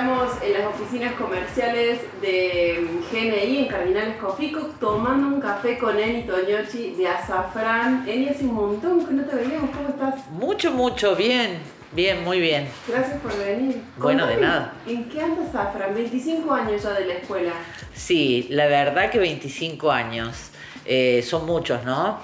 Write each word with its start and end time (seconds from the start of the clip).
estamos 0.00 0.42
en 0.42 0.52
las 0.54 0.66
oficinas 0.66 1.12
comerciales 1.12 2.00
de 2.22 2.88
GNI 3.12 3.58
en 3.58 3.66
Cardinales 3.66 4.16
Cofico 4.16 4.70
tomando 4.80 5.26
un 5.26 5.42
café 5.42 5.76
con 5.76 6.00
Eni 6.00 6.22
Toñochi 6.22 6.94
de 6.94 7.06
Azafrán. 7.06 8.08
Eni, 8.08 8.30
hace 8.30 8.44
un 8.44 8.54
montón 8.54 9.04
que 9.04 9.12
no 9.12 9.24
te 9.24 9.36
veíamos, 9.36 9.68
¿cómo 9.76 9.90
estás? 9.90 10.26
Mucho, 10.30 10.72
mucho, 10.72 11.14
bien, 11.14 11.58
bien, 11.92 12.24
muy 12.24 12.40
bien. 12.40 12.66
Gracias 12.88 13.20
por 13.20 13.36
venir. 13.36 13.82
Bueno, 13.98 14.26
de 14.26 14.38
nada. 14.38 14.72
¿En 14.86 15.06
qué 15.10 15.20
anda 15.20 15.42
Azafrán? 15.42 15.94
25 15.94 16.50
años 16.50 16.82
ya 16.82 16.92
de 16.94 17.04
la 17.04 17.14
escuela. 17.14 17.52
Sí, 17.92 18.46
la 18.48 18.68
verdad 18.68 19.10
que 19.10 19.18
25 19.18 19.90
años. 19.90 20.50
Eh, 20.86 21.22
son 21.22 21.44
muchos, 21.44 21.84
¿no? 21.84 22.20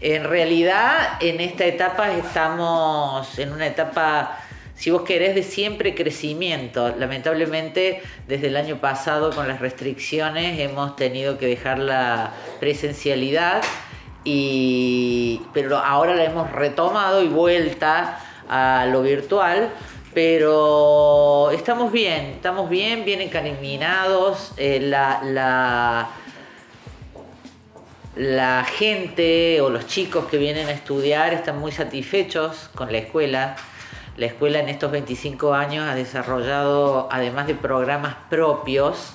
En 0.00 0.24
realidad, 0.24 1.18
en 1.20 1.42
esta 1.42 1.66
etapa 1.66 2.10
estamos 2.10 3.38
en 3.38 3.52
una 3.52 3.66
etapa 3.66 4.47
si 4.78 4.92
vos 4.92 5.02
querés, 5.02 5.34
de 5.34 5.42
siempre 5.42 5.96
crecimiento. 5.96 6.94
Lamentablemente, 6.96 8.00
desde 8.28 8.46
el 8.46 8.56
año 8.56 8.76
pasado 8.80 9.32
con 9.32 9.48
las 9.48 9.58
restricciones 9.58 10.60
hemos 10.60 10.94
tenido 10.94 11.36
que 11.36 11.46
dejar 11.46 11.80
la 11.80 12.32
presencialidad, 12.60 13.60
y, 14.22 15.40
pero 15.52 15.78
ahora 15.78 16.14
la 16.14 16.24
hemos 16.24 16.52
retomado 16.52 17.24
y 17.24 17.26
vuelta 17.26 18.20
a 18.48 18.86
lo 18.86 19.02
virtual. 19.02 19.70
Pero 20.14 21.50
estamos 21.50 21.90
bien, 21.90 22.34
estamos 22.36 22.70
bien, 22.70 23.04
bien 23.04 23.20
encaminados. 23.20 24.52
Eh, 24.56 24.78
la, 24.80 25.20
la, 25.24 26.08
la 28.14 28.64
gente 28.64 29.60
o 29.60 29.70
los 29.70 29.88
chicos 29.88 30.26
que 30.26 30.38
vienen 30.38 30.68
a 30.68 30.72
estudiar 30.72 31.34
están 31.34 31.58
muy 31.58 31.72
satisfechos 31.72 32.70
con 32.76 32.92
la 32.92 32.98
escuela. 32.98 33.56
La 34.18 34.26
escuela 34.26 34.58
en 34.58 34.68
estos 34.68 34.90
25 34.90 35.54
años 35.54 35.88
ha 35.88 35.94
desarrollado, 35.94 37.08
además 37.08 37.46
de 37.46 37.54
programas 37.54 38.16
propios, 38.28 39.14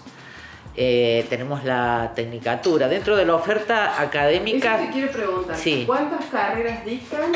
eh, 0.78 1.26
tenemos 1.30 1.66
la 1.66 2.14
tecnicatura. 2.16 2.88
Dentro 2.88 3.18
de 3.18 3.26
la 3.26 3.36
oferta 3.36 4.02
académica... 4.02 4.76
Eso 4.76 4.86
te 4.86 4.92
quiero 4.94 5.12
preguntar, 5.12 5.58
¿cuántas 5.86 6.26
carreras 6.28 6.86
dictan 6.86 7.34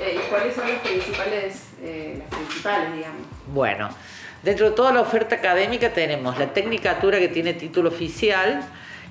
eh, 0.00 0.20
y 0.20 0.30
cuáles 0.30 0.54
son 0.54 0.68
las 0.68 0.78
principales, 0.82 1.64
eh, 1.82 2.14
las 2.20 2.38
principales, 2.38 2.94
digamos? 2.94 3.22
Bueno, 3.48 3.88
dentro 4.44 4.70
de 4.70 4.76
toda 4.76 4.92
la 4.92 5.00
oferta 5.00 5.34
académica 5.34 5.92
tenemos 5.92 6.38
la 6.38 6.52
tecnicatura 6.52 7.18
que 7.18 7.26
tiene 7.26 7.54
título 7.54 7.88
oficial, 7.88 8.62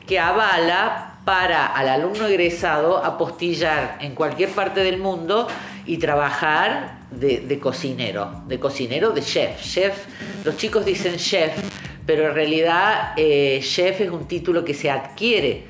que 0.07 0.19
avala 0.19 1.15
para 1.25 1.65
al 1.65 1.89
alumno 1.89 2.27
egresado 2.27 3.03
apostillar 3.03 3.97
en 3.99 4.15
cualquier 4.15 4.51
parte 4.51 4.79
del 4.79 4.99
mundo 4.99 5.49
y 5.85 5.97
trabajar 5.97 6.99
de, 7.11 7.59
cocinero, 7.59 8.43
de 8.47 8.59
cocinero, 8.59 9.11
de 9.11 9.21
chef. 9.21 9.61
Chef, 9.61 10.05
los 10.43 10.57
chicos 10.57 10.85
dicen 10.85 11.17
chef, 11.17 11.53
pero 12.05 12.27
en 12.27 12.33
realidad 12.33 13.13
eh, 13.17 13.59
chef 13.61 14.01
es 14.01 14.09
un 14.09 14.27
título 14.27 14.63
que 14.63 14.73
se 14.73 14.89
adquiere 14.89 15.65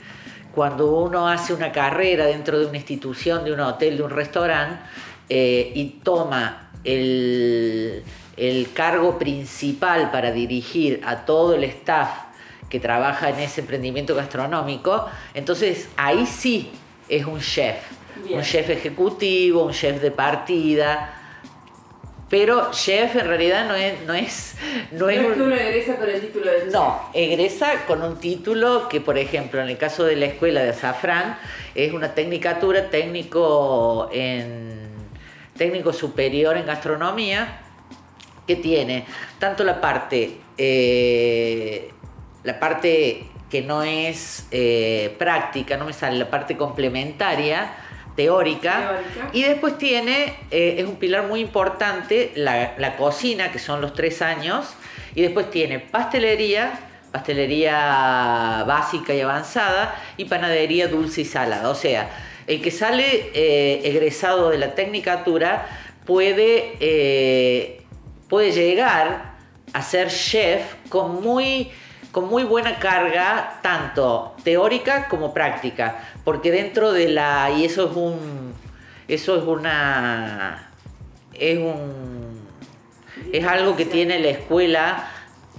cuando 0.54 0.96
uno 0.96 1.28
hace 1.28 1.54
una 1.54 1.72
carrera 1.72 2.26
dentro 2.26 2.60
de 2.60 2.66
una 2.66 2.78
institución, 2.78 3.44
de 3.44 3.54
un 3.54 3.60
hotel, 3.60 3.98
de 3.98 4.04
un 4.04 4.10
restaurante 4.10 4.82
eh, 5.30 5.72
y 5.76 6.00
toma 6.04 6.72
el, 6.84 8.04
el 8.36 8.72
cargo 8.74 9.18
principal 9.20 10.12
para 10.12 10.32
dirigir 10.32 11.02
a 11.06 11.26
todo 11.26 11.56
el 11.56 11.64
staff 11.66 12.10
que 12.70 12.80
trabaja 12.80 13.30
en 13.30 13.40
ese 13.40 13.62
emprendimiento 13.62 14.16
gastronómico, 14.16 15.08
entonces 15.34 15.90
ahí 15.98 16.26
sí 16.26 16.72
es 17.10 17.26
un 17.26 17.40
chef, 17.40 17.78
un 18.30 18.42
chef 18.42 18.70
ejecutivo, 18.70 19.66
un 19.66 19.74
chef 19.74 20.02
de 20.02 20.12
partida, 20.12 21.16
pero 22.30 22.72
chef 22.72 23.16
en 23.16 23.28
realidad 23.28 23.68
no 23.68 23.76
es... 23.76 23.96
No 24.06 24.14
es, 24.14 24.56
no, 24.92 25.10
es, 25.10 25.20
que 25.20 25.42
uno 25.42 25.56
egresa 25.56 25.96
con 25.96 26.10
el 26.10 26.22
título 26.22 26.52
de 26.52 26.60
chef. 26.60 26.74
No, 26.74 27.10
egresa 27.14 27.86
con 27.88 28.04
un 28.04 28.20
título 28.20 28.88
que, 28.88 29.02
por 29.02 29.18
ejemplo, 29.18 29.62
en 29.62 29.70
el 29.70 29.78
caso 29.78 30.04
de 30.04 30.16
la 30.16 30.26
escuela 30.26 30.62
de 30.62 30.70
Azafrán, 30.70 31.38
es 31.74 31.92
una 31.94 32.14
tecnicatura 32.14 32.90
técnico 32.90 34.10
en 34.14 34.90
técnico 35.58 35.92
superior 35.92 36.56
en 36.56 36.66
gastronomía 36.66 37.62
que 38.48 38.56
tiene 38.56 39.06
tanto 39.40 39.64
la 39.64 39.82
parte 39.82 40.38
eh, 40.58 41.90
la 42.44 42.60
parte 42.60 43.28
que 43.50 43.62
no 43.62 43.84
es 43.84 44.48
eh, 44.52 45.16
práctica, 45.18 45.78
no 45.78 45.86
me 45.86 45.94
sale 45.94 46.18
la 46.18 46.30
parte 46.30 46.56
complementaria 46.56 47.72
teórica, 48.20 49.00
y 49.32 49.44
después 49.44 49.78
tiene, 49.78 50.36
eh, 50.52 50.76
es 50.80 50.86
un 50.86 50.98
pilar 50.98 51.28
muy 51.28 51.40
importante, 51.40 52.34
la, 52.36 52.98
cocina, 52.98 53.50
que 53.50 53.60
son 53.60 53.80
los 53.80 53.94
tres 53.94 54.22
años, 54.22 54.66
y 55.16 55.22
después 55.22 55.50
tiene 55.50 55.80
pastelería, 55.80 56.82
pastelería 57.14 58.66
básica 58.68 59.14
y 59.14 59.22
avanzada, 59.22 59.96
y 60.18 60.26
panadería 60.26 60.90
dulce 60.90 61.22
y 61.22 61.26
salada. 61.26 61.70
O 61.70 61.76
sea, 61.76 62.10
el 62.46 62.62
que 62.62 62.72
sale 62.72 63.32
eh, 63.34 63.80
egresado 63.86 64.50
de 64.50 64.58
la 64.58 64.76
tecnicatura 64.76 65.66
puede, 66.06 66.76
eh, 66.82 67.84
puede 68.28 68.52
llegar 68.52 69.36
a 69.72 69.82
ser 69.82 70.10
chef 70.10 70.74
con 70.90 71.24
muy 71.24 71.72
con 72.12 72.28
muy 72.28 72.44
buena 72.44 72.80
carga, 72.80 73.60
tanto 73.62 74.36
teórica 74.44 75.08
como 75.08 75.34
práctica, 75.34 76.00
porque 76.24 76.52
dentro 76.52 76.92
de 76.92 77.10
la, 77.10 77.52
y 77.52 77.66
eso 77.66 77.90
es 77.90 77.96
un, 77.96 78.54
eso 79.08 79.38
es 79.38 79.44
una, 79.44 80.72
es 81.34 81.60
un, 81.60 82.40
es 83.32 83.46
algo 83.46 83.76
que 83.76 83.86
tiene 83.86 84.20
la 84.20 84.30
escuela 84.30 85.08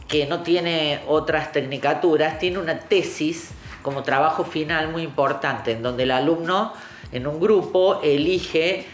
que 0.09 0.27
no 0.27 0.43
tiene 0.43 1.00
otras 1.06 1.53
tecnicaturas, 1.53 2.38
tiene 2.41 2.59
una 2.59 2.81
tesis 2.81 3.53
como 3.82 4.03
trabajo 4.03 4.44
final 4.44 4.88
muy 4.88 5.03
importante, 5.03 5.72
en 5.72 5.82
donde 5.82 6.03
el 6.03 6.11
alumno 6.11 6.72
en 7.12 7.27
un 7.27 7.41
grupo 7.41 8.00
elige 8.03 8.87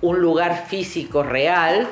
un 0.00 0.20
lugar 0.20 0.66
físico 0.66 1.22
real 1.22 1.88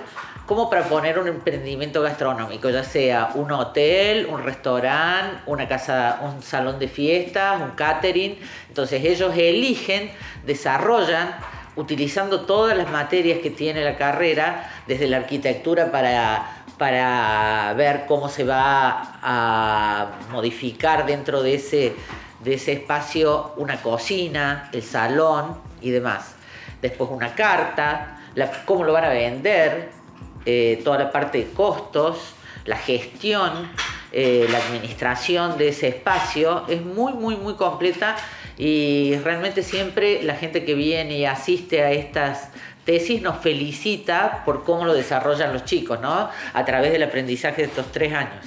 como 0.47 0.69
para 0.69 0.85
poner 0.85 1.19
un 1.19 1.29
emprendimiento 1.29 2.03
gastronómico, 2.03 2.69
ya 2.71 2.85
sea 2.85 3.31
un 3.35 3.53
hotel, 3.53 4.27
un 4.27 4.43
restaurante, 4.43 5.39
una 5.47 5.69
casa, 5.69 6.21
un 6.23 6.43
salón 6.43 6.79
de 6.79 6.89
fiestas, 6.89 7.61
un 7.61 7.71
catering. 7.71 8.39
Entonces 8.69 9.05
ellos 9.05 9.33
eligen, 9.37 10.11
desarrollan, 10.45 11.37
utilizando 11.77 12.43
todas 12.43 12.77
las 12.77 12.91
materias 12.91 13.39
que 13.39 13.51
tiene 13.51 13.83
la 13.83 13.97
carrera, 13.97 14.71
desde 14.87 15.07
la 15.07 15.19
arquitectura 15.19 15.91
para, 15.91 16.65
para 16.77 17.73
ver 17.75 18.05
cómo 18.07 18.29
se 18.29 18.45
va 18.45 19.19
a 19.23 20.07
modificar 20.31 21.07
dentro 21.07 21.43
de 21.43 21.55
ese, 21.55 21.95
de 22.41 22.55
ese 22.55 22.73
espacio 22.73 23.55
una 23.57 23.81
cocina, 23.81 24.69
el 24.73 24.83
salón 24.83 25.57
y 25.81 25.91
demás. 25.91 26.35
Después 26.83 27.11
una 27.11 27.35
carta, 27.35 28.19
cómo 28.67 28.85
lo 28.85 28.93
van 28.93 29.05
a 29.05 29.11
vender, 29.11 30.02
eh, 30.45 30.81
toda 30.83 30.99
la 30.99 31.13
parte 31.13 31.39
de 31.39 31.51
costos, 31.53 32.35
la 32.65 32.77
gestión, 32.77 33.71
eh, 34.13 34.47
la 34.51 34.59
administración 34.59 35.57
de 35.57 35.69
ese 35.69 35.89
espacio 35.89 36.65
es 36.69 36.83
muy, 36.85 37.13
muy, 37.13 37.37
muy 37.37 37.55
completa 37.55 38.17
y 38.59 39.17
realmente 39.25 39.63
siempre 39.63 40.23
la 40.23 40.35
gente 40.35 40.65
que 40.65 40.75
viene 40.75 41.19
y 41.19 41.25
asiste 41.25 41.83
a 41.83 41.93
estas 41.93 42.51
tesis 42.85 43.23
nos 43.23 43.39
felicita 43.39 44.43
por 44.45 44.65
cómo 44.65 44.85
lo 44.85 44.95
desarrollan 44.95 45.53
los 45.53 45.65
chicos, 45.65 46.01
¿no? 46.01 46.29
A 46.53 46.65
través 46.65 46.93
del 46.93 47.05
aprendizaje 47.05 47.63
de 47.63 47.69
estos 47.69 47.93
tres 47.93 48.13
años. 48.13 48.45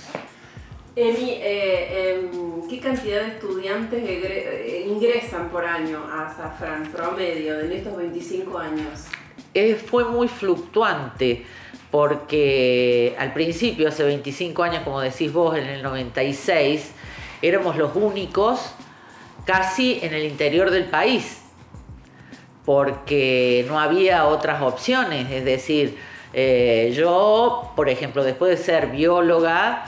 Emi, 0.97 1.31
eh, 1.41 2.19
em, 2.31 2.67
¿qué 2.69 2.79
cantidad 2.79 3.21
de 3.21 3.27
estudiantes 3.29 4.03
ingresan 4.85 5.49
por 5.49 5.65
año 5.65 6.03
a 6.11 6.33
Safran 6.33 6.83
promedio 6.91 7.59
en 7.59 7.71
estos 7.71 7.95
25 7.97 8.57
años? 8.57 9.07
fue 9.87 10.03
muy 10.03 10.27
fluctuante 10.27 11.45
porque 11.91 13.15
al 13.17 13.33
principio, 13.33 13.87
hace 13.87 14.03
25 14.03 14.63
años, 14.63 14.83
como 14.83 15.01
decís 15.01 15.31
vos, 15.31 15.57
en 15.57 15.65
el 15.65 15.83
96, 15.83 16.91
éramos 17.41 17.77
los 17.77 17.95
únicos 17.95 18.73
casi 19.45 19.99
en 20.01 20.13
el 20.13 20.25
interior 20.25 20.71
del 20.71 20.85
país, 20.85 21.41
porque 22.65 23.65
no 23.67 23.79
había 23.79 24.25
otras 24.25 24.61
opciones, 24.61 25.31
es 25.31 25.45
decir, 25.45 25.97
eh, 26.33 26.93
yo, 26.95 27.71
por 27.75 27.87
ejemplo, 27.89 28.23
después 28.23 28.57
de 28.57 28.63
ser 28.63 28.87
bióloga 28.87 29.85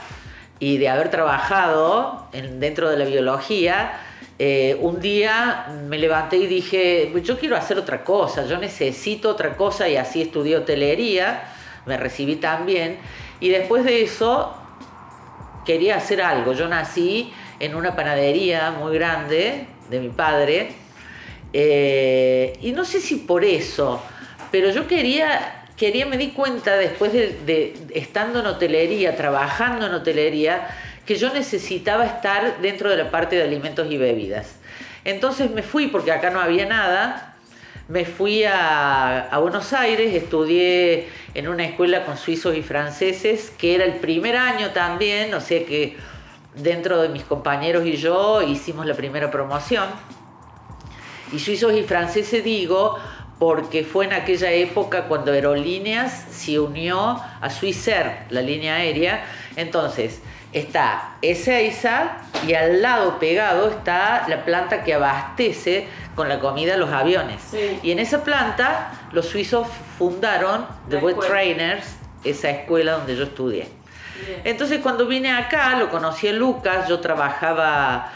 y 0.60 0.78
de 0.78 0.88
haber 0.88 1.10
trabajado 1.10 2.28
dentro 2.32 2.88
de 2.88 2.96
la 2.96 3.04
biología, 3.04 4.00
eh, 4.38 4.78
un 4.80 5.00
día 5.00 5.66
me 5.88 5.98
levanté 5.98 6.36
y 6.36 6.46
dije, 6.46 7.12
yo 7.22 7.38
quiero 7.38 7.56
hacer 7.56 7.76
otra 7.76 8.04
cosa, 8.04 8.46
yo 8.46 8.56
necesito 8.56 9.30
otra 9.30 9.56
cosa 9.56 9.88
y 9.88 9.96
así 9.96 10.22
estudié 10.22 10.56
hotelería 10.56 11.42
me 11.88 11.96
recibí 11.96 12.36
también. 12.36 12.98
Y 13.40 13.48
después 13.48 13.84
de 13.84 14.02
eso 14.02 14.54
quería 15.66 15.96
hacer 15.96 16.22
algo. 16.22 16.52
Yo 16.52 16.68
nací 16.68 17.32
en 17.58 17.74
una 17.74 17.96
panadería 17.96 18.70
muy 18.70 18.94
grande 18.94 19.66
de 19.90 20.00
mi 20.00 20.10
padre. 20.10 20.72
Eh, 21.52 22.58
y 22.60 22.72
no 22.72 22.84
sé 22.84 23.00
si 23.00 23.16
por 23.16 23.44
eso, 23.44 24.02
pero 24.52 24.70
yo 24.70 24.86
quería 24.86 25.54
quería, 25.78 26.06
me 26.06 26.18
di 26.18 26.30
cuenta 26.30 26.76
después 26.76 27.12
de, 27.12 27.38
de 27.46 27.74
estando 27.94 28.40
en 28.40 28.46
hotelería, 28.46 29.16
trabajando 29.16 29.86
en 29.86 29.94
hotelería, 29.94 30.68
que 31.06 31.14
yo 31.14 31.32
necesitaba 31.32 32.04
estar 32.04 32.60
dentro 32.60 32.90
de 32.90 32.96
la 32.96 33.10
parte 33.10 33.36
de 33.36 33.44
alimentos 33.44 33.90
y 33.90 33.96
bebidas. 33.96 34.56
Entonces 35.04 35.50
me 35.50 35.62
fui 35.62 35.86
porque 35.86 36.12
acá 36.12 36.30
no 36.30 36.40
había 36.40 36.66
nada. 36.66 37.27
Me 37.88 38.04
fui 38.04 38.44
a, 38.44 39.30
Buenos 39.40 39.72
Aires, 39.72 40.14
estudié 40.14 41.08
en 41.32 41.48
una 41.48 41.64
escuela 41.64 42.04
con 42.04 42.18
suizos 42.18 42.54
y 42.54 42.60
franceses, 42.60 43.50
que 43.56 43.74
era 43.74 43.86
el 43.86 43.94
primer 43.94 44.36
año 44.36 44.72
también, 44.72 45.32
o 45.32 45.40
sea 45.40 45.64
que 45.64 45.96
dentro 46.54 47.00
de 47.00 47.08
mis 47.08 47.22
compañeros 47.24 47.86
y 47.86 47.96
yo 47.96 48.42
hicimos 48.42 48.84
la 48.84 48.92
primera 48.92 49.30
promoción. 49.30 49.86
Y 51.32 51.38
suizos 51.38 51.72
y 51.72 51.82
franceses 51.82 52.44
digo 52.44 52.98
porque 53.38 53.84
fue 53.84 54.04
en 54.04 54.12
aquella 54.12 54.52
época 54.52 55.04
cuando 55.04 55.32
Aerolíneas 55.32 56.26
se 56.30 56.60
unió 56.60 57.18
a 57.40 57.48
Swissair, 57.48 58.26
la 58.28 58.42
línea 58.42 58.74
aérea. 58.74 59.24
Entonces, 59.56 60.20
está 60.52 61.16
Ezeiza 61.22 62.18
y 62.46 62.54
al 62.54 62.80
lado 62.82 63.18
pegado 63.18 63.68
está 63.68 64.24
la 64.28 64.44
planta 64.44 64.82
que 64.82 64.94
abastece 64.94 65.86
con 66.14 66.28
la 66.28 66.40
comida 66.40 66.76
los 66.76 66.90
aviones. 66.90 67.40
Sí. 67.50 67.78
Y 67.82 67.92
en 67.92 67.98
esa 67.98 68.24
planta 68.24 68.92
los 69.12 69.26
suizos 69.26 69.66
fundaron 69.98 70.66
The 70.88 70.96
escuela. 70.96 71.20
Trainers, 71.28 71.96
esa 72.24 72.50
escuela 72.50 72.92
donde 72.92 73.16
yo 73.16 73.24
estudié. 73.24 73.68
Bien. 74.26 74.40
Entonces 74.44 74.80
cuando 74.80 75.06
vine 75.06 75.30
acá, 75.30 75.76
lo 75.78 75.90
conocí 75.90 76.28
a 76.28 76.32
Lucas, 76.32 76.88
yo 76.88 76.98
trabajaba 77.00 78.12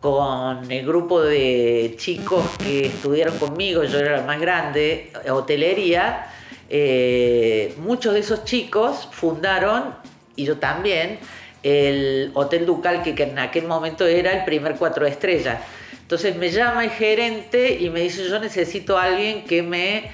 con 0.00 0.70
el 0.70 0.86
grupo 0.86 1.20
de 1.20 1.94
chicos 1.98 2.42
que 2.58 2.86
estudiaron 2.86 3.38
conmigo, 3.38 3.84
yo 3.84 3.98
era 3.98 4.16
la 4.16 4.22
más 4.22 4.40
grande, 4.40 5.12
hotelería, 5.28 6.26
eh, 6.70 7.74
muchos 7.78 8.14
de 8.14 8.20
esos 8.20 8.44
chicos 8.44 9.08
fundaron, 9.12 9.94
y 10.36 10.46
yo 10.46 10.56
también, 10.56 11.18
el 11.62 12.30
Hotel 12.34 12.66
Ducal, 12.66 13.02
que, 13.02 13.10
en 13.22 13.38
aquel 13.38 13.66
momento 13.66 14.06
era 14.06 14.32
el 14.32 14.44
primer 14.44 14.76
cuatro 14.76 15.06
estrellas. 15.06 15.60
Entonces 16.02 16.36
me 16.36 16.50
llama 16.50 16.84
el 16.84 16.90
gerente 16.90 17.78
y 17.80 17.90
me 17.90 18.00
dice, 18.00 18.28
yo 18.28 18.38
necesito 18.38 18.98
a 18.98 19.04
alguien 19.04 19.44
que 19.44 19.62
me 19.62 20.10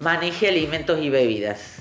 maneje 0.00 0.48
alimentos 0.48 1.00
y 1.02 1.08
bebidas. 1.08 1.78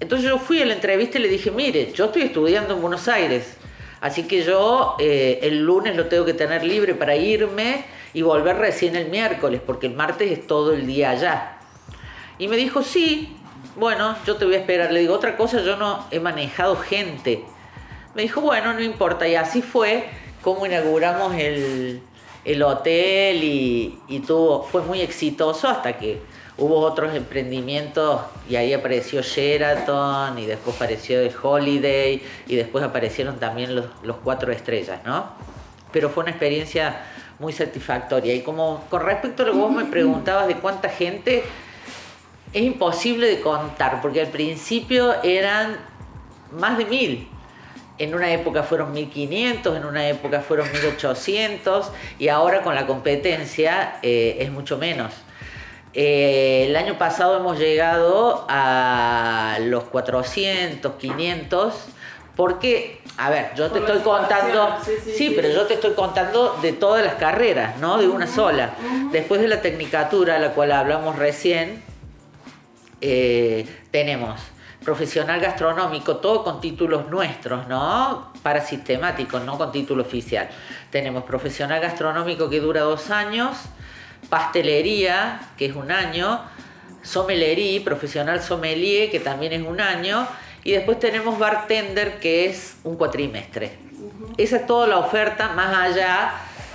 Entonces 0.00 0.28
yo 0.28 0.38
fui 0.38 0.60
a 0.62 0.66
la 0.66 0.74
entrevista 0.74 1.18
y 1.18 1.22
le 1.22 1.28
dije, 1.28 1.50
mire, 1.50 1.92
yo 1.92 2.06
estoy 2.06 2.22
estudiando 2.22 2.74
en 2.74 2.80
Buenos 2.80 3.06
Aires, 3.08 3.56
así 4.00 4.24
que 4.24 4.42
yo 4.42 4.96
eh, 4.98 5.38
el 5.42 5.62
lunes 5.62 5.94
lo 5.94 6.06
tengo 6.06 6.24
que 6.24 6.34
tener 6.34 6.64
libre 6.64 6.94
para 6.94 7.16
irme 7.16 7.84
y 8.12 8.22
volver 8.22 8.56
recién 8.56 8.96
el 8.96 9.08
miércoles, 9.08 9.60
porque 9.64 9.86
el 9.86 9.94
martes 9.94 10.30
es 10.30 10.46
todo 10.46 10.72
el 10.72 10.86
día 10.86 11.10
allá. 11.10 11.58
Y 12.38 12.48
me 12.48 12.56
dijo, 12.56 12.82
sí, 12.82 13.36
bueno, 13.76 14.16
yo 14.26 14.36
te 14.36 14.44
voy 14.44 14.54
a 14.54 14.58
esperar. 14.58 14.92
Le 14.92 15.00
digo, 15.00 15.14
otra 15.14 15.36
cosa, 15.36 15.60
yo 15.62 15.76
no 15.76 16.06
he 16.10 16.20
manejado 16.20 16.76
gente. 16.76 17.44
Me 18.14 18.22
dijo, 18.22 18.40
bueno, 18.40 18.72
no 18.72 18.80
importa. 18.80 19.26
Y 19.26 19.34
así 19.34 19.62
fue 19.62 20.08
como 20.42 20.66
inauguramos 20.66 21.34
el, 21.34 22.00
el 22.44 22.62
hotel 22.62 23.42
y, 23.42 23.98
y 24.08 24.20
tuvo, 24.20 24.62
fue 24.62 24.82
muy 24.82 25.00
exitoso 25.00 25.68
hasta 25.68 25.98
que 25.98 26.20
hubo 26.56 26.78
otros 26.80 27.14
emprendimientos 27.14 28.20
y 28.48 28.56
ahí 28.56 28.72
apareció 28.72 29.22
Sheraton 29.22 30.38
y 30.38 30.46
después 30.46 30.76
apareció 30.76 31.20
el 31.20 31.32
Holiday 31.42 32.22
y 32.46 32.56
después 32.56 32.84
aparecieron 32.84 33.38
también 33.40 33.74
los, 33.74 33.86
los 34.02 34.16
cuatro 34.18 34.52
estrellas, 34.52 35.00
¿no? 35.04 35.26
Pero 35.90 36.10
fue 36.10 36.22
una 36.22 36.30
experiencia 36.30 37.04
muy 37.38 37.52
satisfactoria. 37.52 38.34
Y 38.34 38.42
como 38.42 38.84
con 38.90 39.02
respecto 39.02 39.42
a 39.42 39.46
lo 39.46 39.52
que 39.52 39.58
vos 39.58 39.72
me 39.72 39.84
preguntabas 39.86 40.46
de 40.46 40.56
cuánta 40.56 40.88
gente, 40.88 41.42
es 42.52 42.62
imposible 42.62 43.26
de 43.26 43.40
contar, 43.40 44.00
porque 44.00 44.20
al 44.20 44.28
principio 44.28 45.14
eran 45.22 45.76
más 46.52 46.78
de 46.78 46.84
mil. 46.84 47.28
En 47.96 48.14
una 48.14 48.32
época 48.32 48.64
fueron 48.64 48.92
1500, 48.92 49.76
en 49.76 49.84
una 49.84 50.08
época 50.08 50.40
fueron 50.40 50.70
1800 50.72 51.92
y 52.18 52.28
ahora 52.28 52.62
con 52.62 52.74
la 52.74 52.86
competencia 52.86 53.98
eh, 54.02 54.38
es 54.40 54.50
mucho 54.50 54.78
menos. 54.78 55.12
Eh, 55.94 56.66
el 56.68 56.74
año 56.74 56.98
pasado 56.98 57.36
hemos 57.36 57.56
llegado 57.56 58.44
a 58.48 59.58
los 59.60 59.84
400, 59.84 60.94
500, 60.94 61.74
porque, 62.34 63.00
a 63.16 63.30
ver, 63.30 63.52
yo 63.54 63.70
te 63.70 63.78
Por 63.78 63.90
estoy 63.90 64.02
contando, 64.02 64.78
situación, 64.78 64.84
sí, 64.84 64.92
sí, 65.04 65.10
sí, 65.12 65.28
sí. 65.28 65.32
pero 65.36 65.48
yo 65.50 65.66
te 65.66 65.74
estoy 65.74 65.92
contando 65.92 66.58
de 66.60 66.72
todas 66.72 67.04
las 67.04 67.14
carreras, 67.14 67.78
no 67.78 67.98
de 67.98 68.08
una 68.08 68.26
sola. 68.26 68.74
Después 69.12 69.40
de 69.40 69.46
la 69.46 69.62
tecnicatura, 69.62 70.40
la 70.40 70.50
cual 70.50 70.72
hablamos 70.72 71.16
recién, 71.16 71.80
eh, 73.00 73.64
tenemos 73.92 74.40
profesional 74.84 75.40
gastronómico, 75.40 76.16
todo 76.16 76.44
con 76.44 76.60
títulos 76.60 77.08
nuestros, 77.08 77.66
¿no? 77.66 78.32
Para 78.42 78.60
sistemáticos, 78.60 79.42
no 79.42 79.56
con 79.56 79.72
título 79.72 80.02
oficial. 80.02 80.48
Tenemos 80.90 81.24
profesional 81.24 81.80
gastronómico 81.80 82.50
que 82.50 82.60
dura 82.60 82.82
dos 82.82 83.10
años, 83.10 83.56
pastelería, 84.28 85.40
que 85.56 85.66
es 85.66 85.74
un 85.74 85.90
año, 85.90 86.40
sommelería, 87.02 87.82
profesional 87.82 88.42
sommelier, 88.42 89.10
que 89.10 89.20
también 89.20 89.54
es 89.54 89.62
un 89.66 89.80
año, 89.80 90.26
y 90.62 90.72
después 90.72 90.98
tenemos 90.98 91.38
bartender, 91.38 92.20
que 92.20 92.46
es 92.46 92.76
un 92.84 92.96
cuatrimestre. 92.96 93.78
Esa 94.36 94.56
es 94.56 94.66
toda 94.66 94.86
la 94.86 94.98
oferta, 94.98 95.50
más 95.54 95.74
allá 95.74 96.32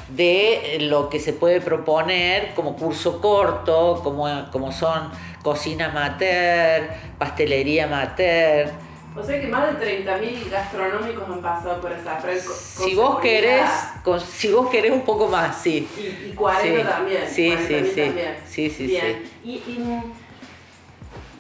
de 0.10 0.78
lo 0.82 1.10
que 1.10 1.20
se 1.20 1.34
puede 1.34 1.62
proponer 1.62 2.54
como 2.56 2.76
curso 2.76 3.22
corto, 3.22 4.02
como, 4.04 4.50
como 4.52 4.72
son 4.72 5.12
cocina 5.44 5.86
amateur, 5.88 6.90
pastelería 7.18 7.86
amateur. 7.86 8.70
O 9.16 9.24
sea 9.24 9.42
que 9.42 9.48
más 9.48 9.80
de 9.80 10.06
30.000 10.06 10.50
gastronómicos 10.50 11.24
han 11.30 11.42
pasado 11.42 11.82
por 11.82 11.92
esa 11.92 12.22
Si 12.42 12.96
vos 12.96 13.20
querés, 13.20 13.70
con- 14.04 14.20
si 14.22 14.52
vos 14.52 14.70
querés 14.70 14.92
un 14.92 15.02
poco 15.02 15.28
más, 15.28 15.58
sí. 15.62 15.88
Y, 15.98 16.30
y 16.30 16.34
40 16.36 16.80
Sí, 16.82 16.88
también. 16.88 17.22
sí, 17.30 17.50
40.000 17.50 17.68
sí, 17.68 17.92
sí. 17.94 18.02
también. 18.02 18.36
Sí, 18.48 18.70
sí, 18.70 18.88
Bien. 18.88 19.24
Y, 19.44 19.50
y, 19.56 20.04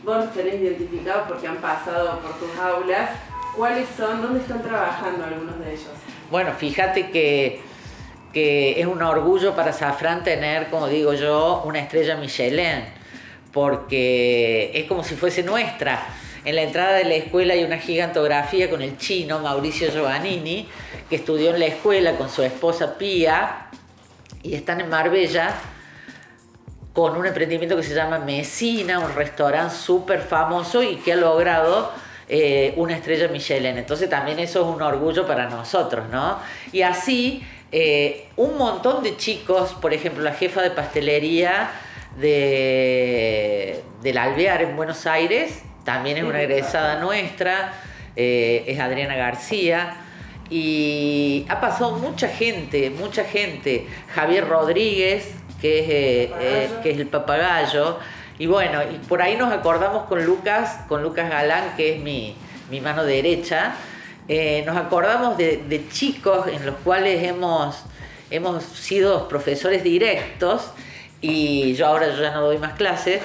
vos 0.03 0.17
los 0.17 0.33
tenés 0.33 0.55
identificados 0.55 1.27
porque 1.27 1.47
han 1.47 1.57
pasado 1.57 2.19
por 2.19 2.33
tus 2.39 2.57
aulas. 2.59 3.11
¿Cuáles 3.55 3.87
son? 3.97 4.21
¿Dónde 4.21 4.39
están 4.39 4.61
trabajando 4.61 5.25
algunos 5.25 5.59
de 5.59 5.71
ellos? 5.71 5.89
Bueno, 6.31 6.51
fíjate 6.57 7.11
que, 7.11 7.61
que 8.33 8.79
es 8.79 8.85
un 8.87 9.01
orgullo 9.01 9.55
para 9.55 9.73
Safran 9.73 10.23
tener, 10.23 10.67
como 10.69 10.87
digo 10.87 11.13
yo, 11.13 11.63
una 11.65 11.79
estrella 11.79 12.15
Michelin, 12.17 12.85
porque 13.51 14.71
es 14.73 14.85
como 14.85 15.03
si 15.03 15.15
fuese 15.15 15.43
nuestra. 15.43 16.07
En 16.45 16.55
la 16.55 16.63
entrada 16.63 16.93
de 16.93 17.03
la 17.05 17.15
escuela 17.15 17.53
hay 17.53 17.63
una 17.63 17.77
gigantografía 17.77 18.69
con 18.69 18.81
el 18.81 18.97
chino 18.97 19.39
Mauricio 19.39 19.91
Giovannini, 19.91 20.67
que 21.09 21.17
estudió 21.17 21.53
en 21.53 21.59
la 21.59 21.65
escuela 21.65 22.15
con 22.15 22.29
su 22.29 22.43
esposa 22.43 22.97
Pía, 22.97 23.67
y 24.41 24.55
están 24.55 24.79
en 24.79 24.89
Marbella 24.89 25.53
con 26.93 27.15
un 27.15 27.25
emprendimiento 27.25 27.75
que 27.75 27.83
se 27.83 27.93
llama 27.93 28.19
Mesina, 28.19 28.99
un 28.99 29.13
restaurante 29.13 29.75
súper 29.75 30.21
famoso 30.21 30.81
y 30.81 30.95
que 30.97 31.13
ha 31.13 31.15
logrado 31.15 31.91
eh, 32.27 32.73
una 32.77 32.95
estrella 32.95 33.27
Michelin. 33.27 33.77
Entonces 33.77 34.09
también 34.09 34.39
eso 34.39 34.61
es 34.61 34.75
un 34.75 34.81
orgullo 34.81 35.25
para 35.27 35.49
nosotros, 35.49 36.09
¿no? 36.09 36.39
Y 36.71 36.81
así 36.81 37.43
eh, 37.71 38.27
un 38.35 38.57
montón 38.57 39.03
de 39.03 39.17
chicos, 39.17 39.73
por 39.73 39.93
ejemplo, 39.93 40.23
la 40.23 40.33
jefa 40.33 40.61
de 40.61 40.71
pastelería 40.71 41.69
de, 42.19 43.81
del 44.01 44.17
Alvear 44.17 44.61
en 44.61 44.75
Buenos 44.75 45.05
Aires, 45.07 45.63
también 45.83 46.17
es 46.17 46.23
una 46.23 46.41
egresada 46.41 46.99
nuestra, 46.99 47.73
eh, 48.15 48.63
es 48.67 48.79
Adriana 48.79 49.15
García. 49.15 49.95
Y 50.51 51.45
ha 51.49 51.61
pasado 51.61 51.97
mucha 51.97 52.27
gente, 52.27 52.89
mucha 52.89 53.23
gente. 53.23 53.87
Javier 54.13 54.47
Rodríguez, 54.47 55.31
que 55.61 55.79
es, 55.79 55.89
eh, 55.89 56.33
eh, 56.39 56.69
que 56.83 56.91
es 56.91 56.97
el 56.99 57.07
papagayo. 57.07 57.99
Y 58.37 58.47
bueno, 58.47 58.81
y 58.83 58.97
por 59.07 59.21
ahí 59.21 59.35
nos 59.35 59.51
acordamos 59.51 60.05
con 60.05 60.23
Lucas, 60.25 60.79
con 60.87 61.03
Lucas 61.03 61.29
Galán, 61.29 61.75
que 61.77 61.95
es 61.95 62.01
mi, 62.01 62.35
mi 62.69 62.81
mano 62.81 63.03
derecha. 63.03 63.75
Nos 64.65 64.77
acordamos 64.77 65.37
de, 65.37 65.63
de 65.67 65.89
chicos 65.89 66.45
en 66.47 66.63
los 66.63 66.75
cuales 66.83 67.23
hemos, 67.23 67.83
hemos 68.29 68.63
sido 68.63 69.27
profesores 69.27 69.83
directos 69.83 70.71
y 71.21 71.73
yo 71.73 71.87
ahora 71.87 72.07
yo 72.15 72.21
ya 72.21 72.31
no 72.33 72.41
doy 72.41 72.57
más 72.57 72.73
clases, 72.73 73.21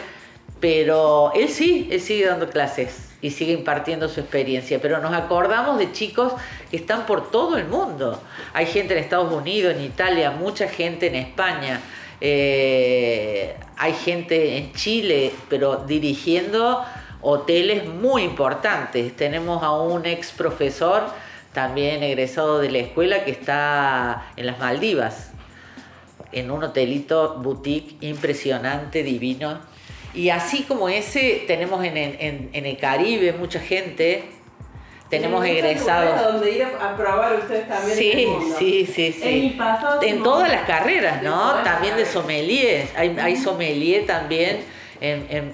pero 0.61 1.33
él 1.35 1.49
sí, 1.49 1.89
él 1.91 2.01
sigue 2.01 2.27
dando 2.27 2.49
clases 2.49 3.11
y 3.21 3.31
sigue 3.31 3.53
impartiendo 3.53 4.09
su 4.09 4.21
experiencia, 4.21 4.79
pero 4.81 5.01
nos 5.01 5.15
acordamos 5.15 5.79
de 5.79 5.93
chicos 5.93 6.33
que 6.71 6.77
están 6.77 7.07
por 7.07 7.31
todo 7.31 7.57
el 7.57 7.67
mundo. 7.67 8.21
Hay 8.53 8.67
gente 8.67 8.95
en 8.95 9.03
Estados 9.03 9.33
Unidos, 9.33 9.75
en 9.75 9.83
Italia, 9.83 10.31
mucha 10.31 10.69
gente 10.69 11.07
en 11.07 11.15
España, 11.15 11.81
eh, 12.21 13.57
hay 13.77 13.93
gente 13.93 14.59
en 14.59 14.73
Chile, 14.73 15.33
pero 15.49 15.77
dirigiendo 15.77 16.85
hoteles 17.23 17.87
muy 17.87 18.23
importantes. 18.23 19.17
Tenemos 19.17 19.63
a 19.63 19.73
un 19.73 20.07
ex 20.07 20.31
profesor, 20.33 21.05
también 21.53 22.03
egresado 22.03 22.59
de 22.59 22.71
la 22.71 22.79
escuela, 22.79 23.25
que 23.25 23.31
está 23.31 24.27
en 24.37 24.47
las 24.47 24.59
Maldivas, 24.59 25.34
en 26.35 26.51
un 26.51 26.65
hotelito 26.65 27.37
boutique 27.39 27.97
impresionante, 28.01 29.03
divino. 29.03 29.61
Y 30.15 30.31
así 30.31 30.63
como 30.63 30.89
ese, 30.89 31.45
tenemos 31.47 31.85
en, 31.85 31.97
en, 31.97 32.51
en 32.53 32.67
el 32.67 32.79
Caribe 32.79 33.33
mucha 33.33 33.59
gente, 33.59 34.25
tenemos 35.11 35.45
egresados. 35.45 36.33
donde 36.33 36.51
ir 36.51 36.65
a 36.65 36.97
probar 36.97 37.37
ustedes 37.37 37.69
también. 37.69 37.97
Sí, 37.97 38.29
sí, 38.59 38.87
sí, 38.87 39.13
sí. 39.13 39.59
En, 40.03 40.23
todas 40.23 40.51
las 40.51 40.63
carreras, 40.63 41.23
¿no? 41.23 41.63
También 41.63 41.97
de 41.97 42.07
sommelier. 42.07 42.89
Hay, 42.97 43.17
hay 43.21 43.37
sommelier 43.37 44.07
también. 44.07 44.65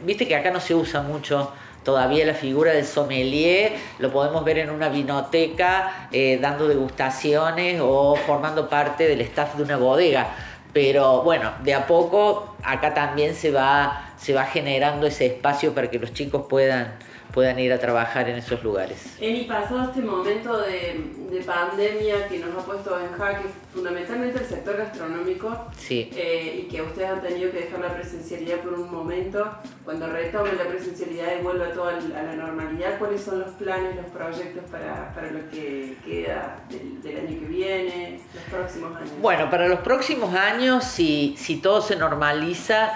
Viste 0.05 0.27
que 0.27 0.37
acá 0.37 0.51
no 0.51 0.61
se 0.61 0.75
usa 0.75 1.03
mucho 1.03 1.53
todavía 1.85 2.27
la 2.27 2.35
figura 2.35 2.73
del 2.73 2.85
sommelier, 2.85 3.73
lo 3.99 4.13
podemos 4.13 4.45
ver 4.45 4.59
en 4.59 4.71
una 4.71 4.91
vinoteca 4.91 6.09
eh, 6.13 6.39
dando 6.41 6.69
degustaciones 6.69 7.81
o 7.83 8.17
formando 8.17 8.69
parte 8.69 9.09
del 9.09 9.23
staff 9.23 9.55
de 9.57 9.63
una 9.63 9.77
bodega. 9.79 10.29
Pero 10.73 11.23
bueno, 11.23 11.53
de 11.65 11.75
a 11.75 11.87
poco 11.87 12.55
acá 12.63 12.95
también 12.95 13.35
se 13.35 13.51
va, 13.51 14.13
se 14.17 14.33
va 14.33 14.45
generando 14.45 15.07
ese 15.07 15.27
espacio 15.27 15.75
para 15.75 15.91
que 15.91 15.99
los 15.99 16.13
chicos 16.13 16.47
puedan, 16.49 16.95
puedan 17.33 17.59
ir 17.59 17.73
a 17.73 17.79
trabajar 17.79 18.29
en 18.29 18.37
esos 18.37 18.63
lugares. 18.63 19.17
Eni, 19.21 19.45
pasado 19.45 19.91
este 19.91 20.03
momento 20.03 20.61
de, 20.61 21.01
de, 21.31 21.41
pandemia 21.43 22.29
que 22.29 22.39
nos 22.39 22.57
ha 22.57 22.67
puesto 22.67 22.99
en 22.99 23.13
jaque 23.13 23.49
fundamentalmente 23.73 24.39
el 24.39 24.47
sector 24.47 24.77
gastronómico 24.77 25.67
sí. 25.77 26.11
eh, 26.15 26.63
y 26.63 26.69
que 26.69 26.83
ustedes 26.83 27.11
han 27.11 27.23
tenido 27.23 27.51
que 27.51 27.61
dejar 27.61 27.81
la 27.81 27.95
presencialidad 27.95 28.59
por 28.59 28.75
un 28.75 28.91
momento, 28.91 29.49
cuando 29.85 30.07
retomen 30.09 30.57
la 30.57 30.65
presencialidad 30.65 31.39
y 31.39 31.43
vuelva 31.43 31.71
todo 31.73 31.89
a 31.89 31.93
la 31.93 32.35
normalidad, 32.35 32.99
¿cuáles 32.99 33.23
son 33.23 33.41
los 33.41 33.51
planes, 33.53 33.97
los 33.97 34.07
proyectos 34.07 34.65
para, 34.71 35.13
para 35.15 35.31
lo 35.31 35.49
que 35.51 35.97
queda 36.05 36.57
del, 36.69 37.03
del, 37.03 37.17
año 37.19 37.41
que 37.41 37.47
viene, 37.47 38.21
los 38.35 38.43
próximos 38.45 38.97
años? 38.97 39.13
Bueno, 39.21 39.49
para 39.51 39.69
los 39.69 39.81
próximos 39.81 40.35
años, 40.35 40.85
si, 40.85 41.35
si 41.39 41.57
todo 41.57 41.81
se 41.81 41.97
normaliza, 41.97 42.93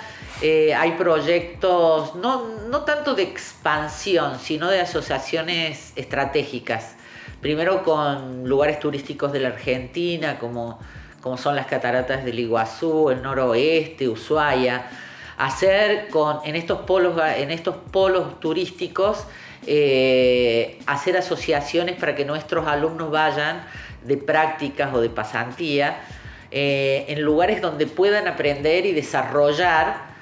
eh, 0.47 0.75
hay 0.75 0.91
proyectos 0.93 2.17
no, 2.17 2.59
no, 2.69 2.81
tanto 2.83 3.15
de 3.15 3.23
expansión, 3.23 4.39
sino 4.39 4.69
de 4.69 4.79
asociaciones 4.79 5.95
estratégicas. 5.97 6.97
Primero 7.41 7.83
con 7.83 8.47
lugares 8.47 8.79
turísticos 8.79 9.33
de 9.33 9.41
la 9.41 9.49
Argentina, 9.49 10.39
como, 10.39 10.79
como 11.23 11.39
son 11.39 11.57
las 11.57 11.65
cataratas 11.65 12.27
del 12.27 12.39
Iguazú, 12.39 13.09
el 13.09 13.23
noroeste, 13.23 14.07
Ushuaia. 14.07 14.85
Hacer 15.39 16.09
con, 16.09 16.41
en, 16.45 16.57
estos 16.57 16.81
polos, 16.81 17.19
en 17.39 17.51
estos 17.51 17.77
polos 17.77 18.39
turísticos, 18.39 19.25
eh, 19.67 20.79
hacer 20.85 21.17
asociaciones 21.17 21.97
para 21.97 22.15
que 22.15 22.27
nuestros 22.27 22.67
alumnos 22.67 23.11
vayan 23.11 23.65
de 24.05 24.19
prácticas 24.19 24.93
o 24.93 25.01
de 25.01 25.09
pasantía 25.09 26.03
eh, 26.51 27.07
en 27.09 27.23
lugares 27.23 27.63
donde 27.63 27.87
puedan 27.87 28.29
aprender 28.29 28.85
y 28.85 28.93
desarrollar 28.93 30.13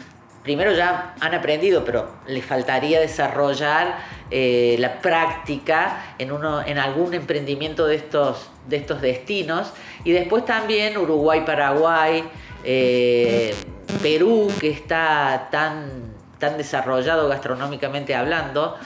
primero 0.42 0.72
ya 0.72 1.14
han 1.20 1.34
aprendido, 1.34 1.84
pero 1.84 2.08
les 2.26 2.44
faltaría 2.44 3.00
desarrollar 3.00 3.98
eh, 4.30 4.76
la 4.78 5.00
práctica 5.00 6.14
en, 6.18 6.78
algún 6.78 7.14
emprendimiento 7.14 7.86
de 7.86 7.96
estos, 7.96 8.50
de 8.66 8.76
estos 8.76 9.00
destinos. 9.00 9.72
Y 10.04 10.12
después 10.12 10.44
también 10.44 10.96
Uruguay, 10.98 11.42
Paraguay, 11.46 12.24
eh, 12.64 13.54
Perú, 14.02 14.50
que 14.58 14.70
está 14.70 15.48
tan, 15.50 16.14
tan 16.38 16.56
desarrollado 16.56 17.28
gastronómicamente 17.28 18.14
hablando. 18.14 18.76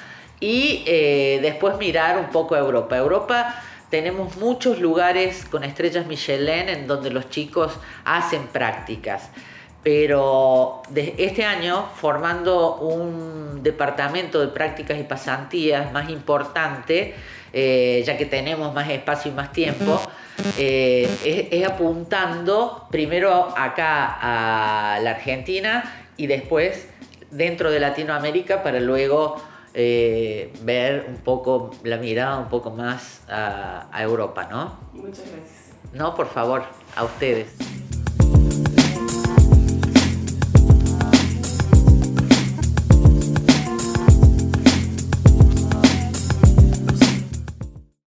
Y 0.41 0.85
eh, 0.87 1.39
después 1.41 1.79
mirar 1.79 2.19
un 2.19 2.27
poco 2.27 2.55
a 2.55 2.59
Europa. 2.59 2.97
Europa 2.99 3.63
tenemos 3.89 4.37
muchos 4.37 4.79
lugares 4.79 5.47
con 5.47 5.65
estrellas 5.65 6.07
Michelin 6.07 6.69
en 6.69 6.87
donde 6.87 7.09
los 7.11 7.31
chicos 7.31 7.73
hacen 8.05 8.49
prácticas 8.49 9.31
pero 9.83 10.83
de 10.89 11.15
este 11.19 11.45
año 11.45 11.87
formando 11.95 12.77
un 12.77 13.63
departamento 13.63 14.41
de 14.41 14.49
prácticas 14.49 14.99
y 14.99 15.05
pasantías 15.05 15.93
más 15.93 16.11
importante, 16.11 17.15
eh, 17.53 18.03
ya 18.05 18.17
que 18.17 18.27
tenemos 18.27 18.75
más 18.75 18.89
espacio 18.91 19.31
y 19.31 19.35
más 19.35 19.53
tiempo, 19.53 20.01
eh, 20.59 21.49
es, 21.51 21.67
apuntando 21.67 22.87
primero 22.91 23.55
acá 23.57 24.19
a 24.21 24.99
la 25.01 25.11
Argentina 25.13 25.85
y 26.17 26.27
después 26.27 26.89
dentro 27.31 27.71
de 27.71 27.81
Latinoamérica 27.81 28.63
para 28.63 28.81
luego 28.81 29.37
eh, 29.75 30.53
ver 30.63 31.07
un 31.09 31.17
poco 31.17 31.71
la 31.85 31.97
mirada 31.97 32.39
un 32.39 32.49
poco 32.49 32.71
más 32.71 33.23
a, 33.29 33.87
a 33.93 34.03
Europa, 34.03 34.49
¿no? 34.51 34.79
Muchas 34.93 35.31
gracias. 35.31 35.71
No, 35.93 36.15
por 36.15 36.29
favor, 36.29 36.65
a 36.95 37.05
ustedes. 37.05 37.57